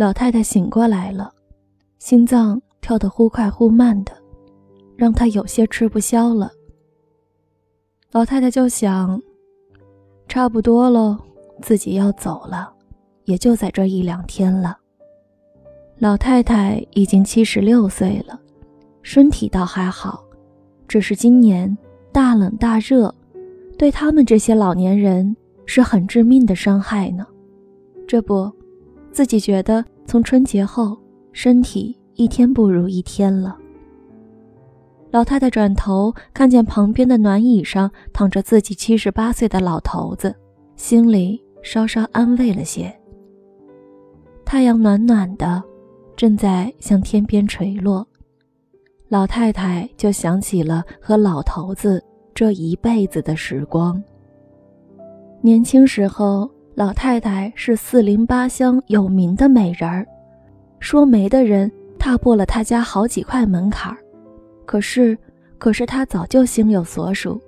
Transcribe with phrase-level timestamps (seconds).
[0.00, 1.30] 老太太醒过来了，
[1.98, 4.12] 心脏跳得忽快忽慢的，
[4.96, 6.50] 让她有些吃不消了。
[8.10, 9.20] 老太太就想，
[10.26, 11.18] 差不多喽，
[11.60, 12.72] 自己要走了，
[13.26, 14.78] 也就在这一两天了。
[15.98, 18.40] 老太太已经七十六岁了，
[19.02, 20.24] 身体倒还好，
[20.88, 21.76] 只是今年
[22.10, 23.14] 大冷大热，
[23.76, 25.36] 对他们这些老年人
[25.66, 27.26] 是很致命的伤害呢。
[28.08, 28.50] 这不，
[29.12, 30.96] 自己觉得从春节后
[31.32, 33.56] 身体一天不如一天了。
[35.10, 40.34] 老太太转头看见旁边的暖椅上躺着自己七十八岁的老头子，
[40.76, 42.94] 心里稍稍安慰了些。
[44.44, 45.62] 太阳暖暖的。
[46.16, 48.06] 正在向天边垂落，
[49.08, 52.04] 老太太就想起了和老头子
[52.34, 54.02] 这一辈子的时光。
[55.40, 60.06] 年轻时候，老太太是四邻八乡有名的美人儿，
[60.78, 63.98] 说媒的人踏破了她家好几块门槛儿。
[64.64, 65.18] 可是，
[65.58, 67.40] 可是她早就心有所属，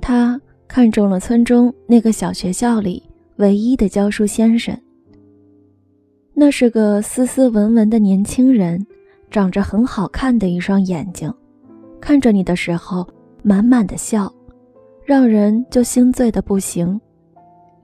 [0.00, 3.02] 她看中了村中那个小学校里
[3.36, 4.76] 唯一的教书先生。
[6.34, 8.84] 那是个斯斯文文的年轻人，
[9.30, 11.32] 长着很好看的一双眼睛，
[11.98, 13.08] 看着你的时候
[13.42, 14.30] 满满的笑，
[15.04, 17.00] 让人就心醉的不行。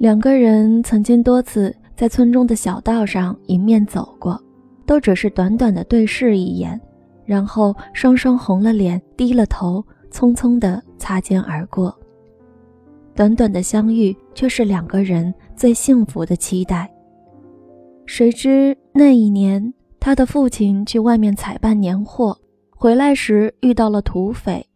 [0.00, 4.42] 两个人曾经多次在村中的小道上迎面走过，
[4.86, 6.80] 都只是短短的对视一眼，
[7.26, 11.94] 然后双双红了脸，低了头，匆匆的擦肩而过。
[13.14, 16.90] 短短的相遇，却是两个人最幸福的期待。
[18.06, 22.34] 谁知那一年，他的父亲去外面采办年货，
[22.70, 24.66] 回来时遇到了土匪，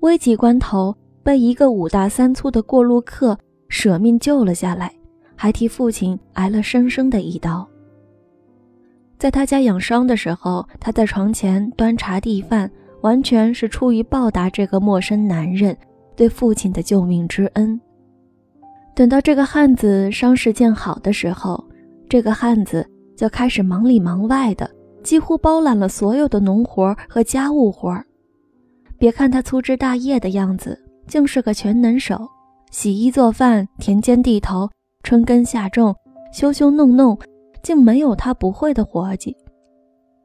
[0.00, 4.92] 危急关头被一个五大三粗的过路客舍命救了下来，
[5.34, 7.66] 还替父亲挨了生生的一刀。
[9.18, 15.76] 在他家养伤的时候，他在床前端茶递饭，完全是出于报答这个陌生男人
[16.14, 17.80] 对父亲的救命之恩。
[18.94, 21.62] 等到这个汉子伤势见好的时候，
[22.08, 24.70] 这个汉子就开始忙里忙外的，
[25.02, 27.98] 几乎包揽了所有的农活和家务活。
[28.98, 32.26] 别看他粗枝大叶的样子，竟是个全能手，
[32.70, 34.68] 洗衣做饭、田间地头、
[35.02, 35.94] 春耕夏种、
[36.32, 37.18] 修修弄弄，
[37.62, 39.36] 竟没有他不会的活计，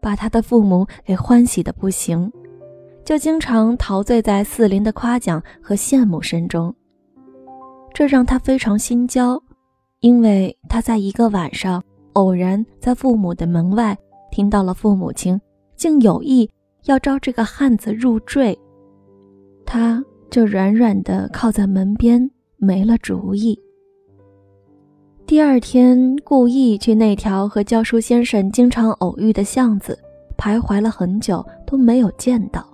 [0.02, 2.32] 把他的父母给欢喜的不行，
[3.06, 6.74] 就经常陶醉在四邻的夸奖和羡慕声中。
[7.94, 9.42] 这让他非常心焦。
[10.02, 11.80] 因为他在一个晚上
[12.14, 13.96] 偶然在父母的门外
[14.32, 15.40] 听到了父母亲
[15.76, 16.50] 竟有意
[16.86, 18.58] 要招这个汉子入赘，
[19.64, 23.60] 他就软软的靠在门边没了主意。
[25.28, 29.98] 第二天故意去那条和教书先生经常偶遇的巷子
[30.38, 32.66] 徘徊了很久都没有见到，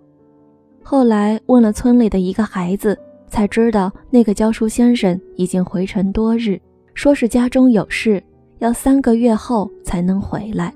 [0.84, 2.98] 后来问了村里的一个孩子，
[3.28, 6.62] 才知道那个教书先生已经回城多日。
[6.94, 8.24] 说是家中有事，
[8.60, 10.74] 要三个月后才能回来。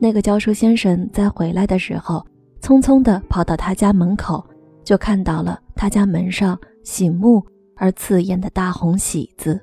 [0.00, 2.24] 那个教书先生在回来的时候，
[2.60, 4.44] 匆匆地跑到他家门口，
[4.84, 7.42] 就看到了他家门上醒目
[7.76, 9.60] 而刺眼的大红喜字，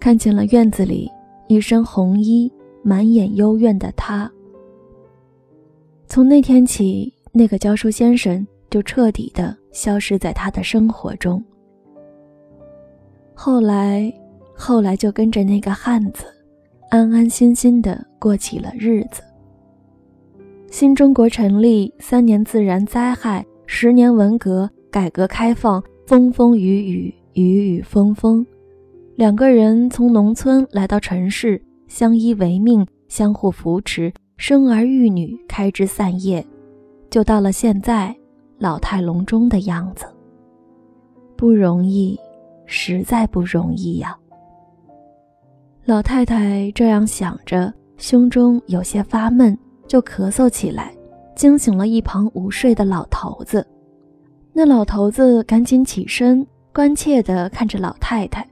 [0.00, 1.10] 看见了院子里
[1.48, 2.50] 一身红衣、
[2.82, 4.30] 满眼幽怨的他。
[6.06, 11.42] 从那天起，那个教书先生就彻底的消失在他的生活中。
[13.34, 14.12] 后来，
[14.54, 16.24] 后来就跟着那个汉子，
[16.90, 19.22] 安安心心的过起了日子。
[20.70, 28.44] 新中国成立三年，自然灾害；十年文革，改革开放，风风雨雨，雨雨风风。
[29.16, 36.44] 两个人从农村来到城市，相依为命，相互扶持，生儿育女，开枝散叶，
[37.10, 38.14] 就到了现在
[38.58, 40.06] 老态龙钟的样子。
[41.36, 42.18] 不容易。
[42.66, 44.16] 实在不容易呀。
[45.84, 49.56] 老太太这样想着，胸中有些发闷，
[49.86, 50.94] 就咳嗽起来，
[51.34, 53.66] 惊醒了一旁午睡的老头子。
[54.52, 58.46] 那老头子赶紧起身，关切地看着老太太，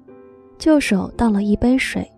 [0.58, 2.08] 就手倒了一杯水。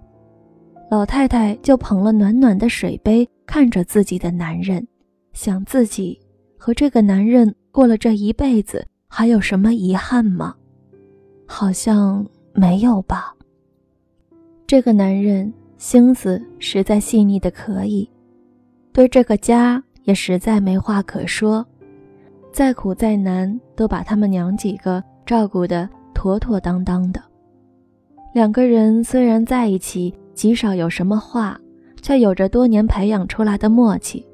[0.90, 4.87] 老太太就捧了暖暖的水杯，看着自己的男人，
[5.32, 6.19] 想自己
[6.56, 10.55] 和这个男人过了这一辈子，还有什么遗憾吗？
[11.46, 13.34] 好像没有吧。
[14.66, 18.08] 这个男人心思实在细腻的可以，
[18.93, 21.67] 对这个家也实在没话可说，
[22.53, 27.21] 再苦再难都把他们娘几个照顾得妥妥当当的。
[28.33, 31.59] 两个人虽然在一起极少有什么话，
[32.03, 34.25] 却有着多年培养出来的默契。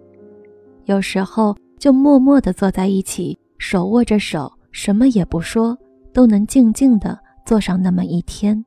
[0.87, 5.77] 有时候就默默地坐在一起，手握着手，什么也不说，
[6.13, 8.65] 都能静静地坐上那么一天。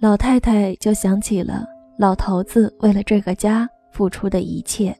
[0.00, 1.64] 老太太就想起了
[1.98, 4.96] 老头子为了这个家付出的一切。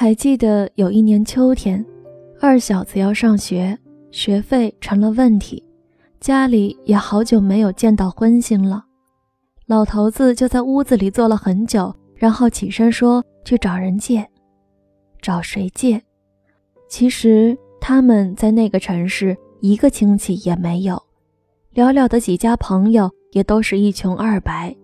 [0.00, 1.84] 还记得有一年秋天，
[2.40, 3.76] 二小子要上学，
[4.12, 5.60] 学费成了问题，
[6.20, 8.84] 家里也好久没有见到荤腥了。
[9.66, 14.24] 老头子就在屋子里坐了很久，然后起身说去找人借。
[15.20, 16.00] 找谁借？
[16.88, 20.94] 其实他们在那个城市一个亲戚也没有，
[21.74, 24.76] 寥寥的几家朋友也都是一穷二白。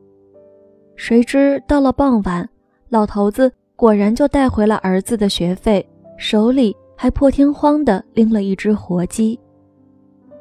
[0.96, 2.50] 谁知到了傍晚，
[2.88, 5.84] 老头子果然就带回了儿子的学费，
[6.16, 9.38] 手里还破天荒地拎了一只活鸡。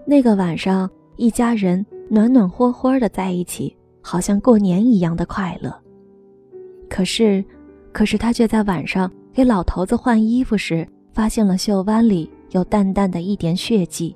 [0.05, 5.73] 那个晚上，一家人暖暖和和的在一起，好像过年一样的快乐。
[6.89, 7.43] 可是，
[7.91, 9.11] 可是他却在晚上。
[9.33, 14.15] 给老头子换衣服时，发现了袖弯里有淡淡的一点血迹，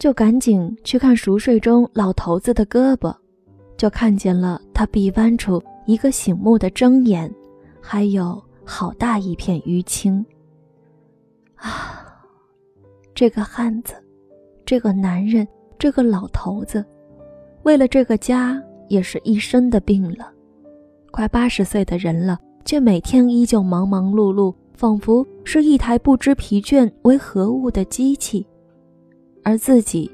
[0.00, 3.14] 就赶紧去看熟睡中老头子的胳膊，
[3.76, 7.32] 就看见了他臂弯处一个醒目的睁眼，
[7.88, 10.26] 还有好大一片淤青。
[11.54, 12.04] 啊，
[13.14, 13.94] 这个汉子，
[14.64, 15.46] 这个男人，
[15.78, 16.84] 这个老头子，
[17.62, 20.32] 为了这个家也是一身的病了，
[21.12, 22.36] 快八十岁的人了。
[22.64, 28.44] 却每天依旧忙忙碌碌，仿佛是一台不知疲倦为何物的机器。
[29.44, 30.10] 而自己，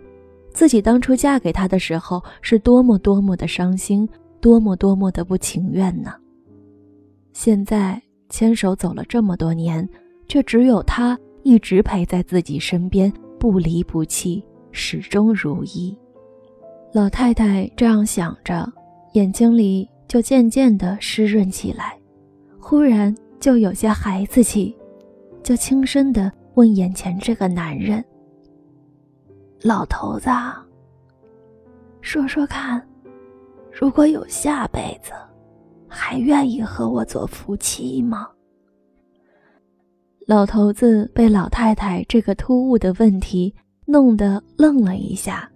[0.53, 4.07] 自己当初嫁给他的时候，是多么多么的伤心，
[4.43, 6.13] 多么多么的不情愿呢？
[7.33, 9.89] 现在牵手走了这么多年，
[10.29, 15.97] 却只有他一直陪在自己身边，不离不弃，始终如一。
[16.93, 18.71] 老太太这样想着，
[19.15, 21.99] 眼睛里就渐渐的湿润起来。
[22.61, 24.77] 忽然就有些孩子气，
[25.43, 28.05] 就轻声地问眼前这个男人
[29.63, 30.31] ：“老头子，
[32.03, 32.81] 说说看，
[33.73, 35.13] 如果有下辈子，
[35.93, 38.29] 还愿意和我做夫妻吗？”
[40.27, 43.55] 老头子被老太太这个突兀的问题
[43.85, 45.51] 弄得愣了一下，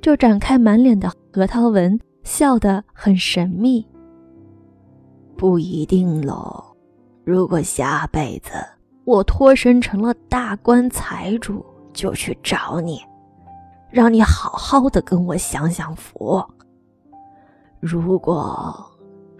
[0.00, 3.86] 就展开满脸的核桃纹，笑得很神秘。
[5.36, 6.62] 不一定喽。
[7.24, 8.50] 如果下辈子
[9.04, 13.00] 我脱身成了大官财主，就去找你，
[13.88, 16.44] 让你好好的跟我享享福。
[17.78, 18.84] 如果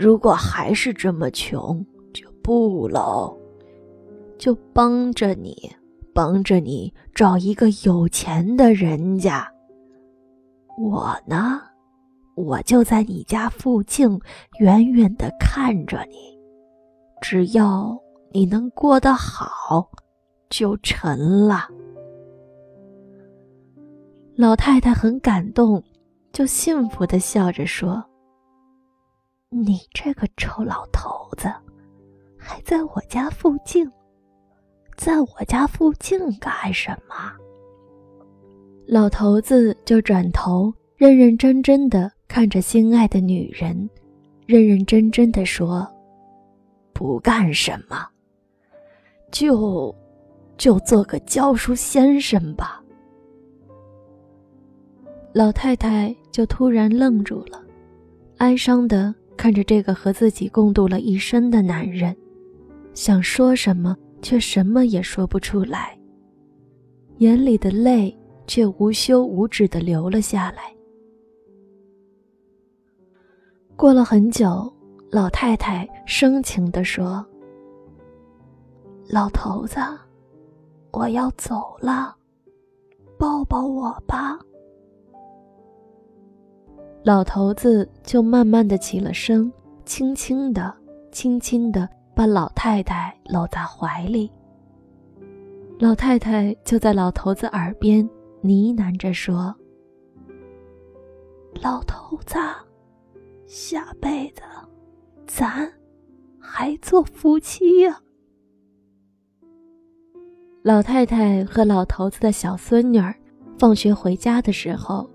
[0.02, 3.38] 如果还是这么穷，就不喽，
[4.37, 5.54] 就帮着你，
[6.12, 9.49] 帮着你找一个有钱的人家。
[10.76, 11.60] 我呢？
[12.34, 14.20] 我就在你家附近，
[14.58, 16.16] 远远的看着你，
[17.20, 17.96] 只要
[18.32, 19.88] 你能过得好，
[20.50, 21.69] 就成了。
[24.34, 25.81] 老太太很感动，
[26.32, 28.05] 就幸福的笑着说
[29.54, 31.46] ：“你这个臭老头子，
[32.38, 33.87] 还在我家附近，
[34.96, 37.31] 在我家附近干什么？”
[38.88, 42.10] 老头子就转头，认认真真的。
[42.28, 43.90] 看着心爱的女人，
[44.46, 45.86] 认认真真的说
[46.94, 48.08] ：“不干什么，
[49.31, 49.94] 就
[50.56, 52.82] 就做个教书先生吧。”
[55.34, 57.62] 老太太就突然愣住了，
[58.38, 62.17] 哀伤的看着这个和自己共度了一生的男人，
[62.94, 65.98] 想说什么却什么也说不出来，
[67.19, 70.72] 眼里的泪却无休无止的流了下来。
[73.74, 74.72] 过了很久，
[75.10, 77.24] 老太太深情地说
[79.10, 79.81] ：“老头子，
[80.93, 82.15] 我要走了，
[83.19, 84.39] 抱抱我吧。”
[87.05, 89.53] 老头子就慢慢的起了身，
[89.85, 90.73] 轻轻的、
[91.11, 94.31] 轻轻的把老太太搂在怀里。
[95.81, 98.09] 老太太就在老头子耳边
[98.41, 99.53] 呢喃着说
[101.61, 102.39] ：“老头子。”
[103.47, 104.41] 下辈子，
[105.27, 105.71] 咱
[106.41, 108.01] 还做夫妻呀！
[110.63, 113.15] 老太太和老头子的小孙女儿
[113.59, 115.11] 放学回家的时候，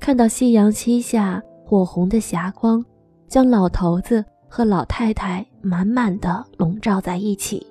[0.00, 2.84] 看到夕阳西下，火红的霞光
[3.28, 7.64] 将老头子和老太太满满的笼罩在一起，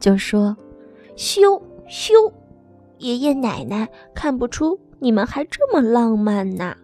[0.00, 0.56] 就说
[1.16, 2.14] ：“羞羞，
[2.98, 6.74] 爷爷奶奶看不出你们还这么浪漫呢。”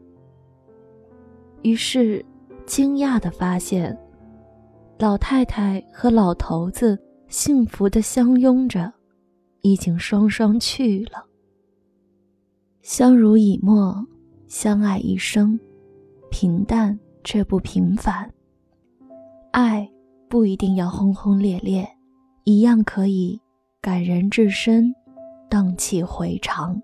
[1.62, 2.24] 于是。
[2.66, 3.98] 惊讶的发现，
[4.96, 8.92] 老太太和老头子幸福的相拥着，
[9.62, 11.24] 已经双双去了。
[12.80, 14.06] 相濡以沫，
[14.50, 15.56] 相爱一生，
[16.28, 18.28] 平淡却不平凡。
[19.52, 19.88] 爱
[20.28, 21.88] 不一定要轰轰烈烈，
[22.42, 23.40] 一样可以
[23.80, 24.92] 感人至深，
[25.48, 26.82] 荡气回肠。